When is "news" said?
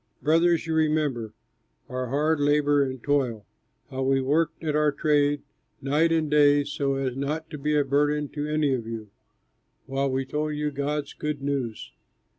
11.43-11.91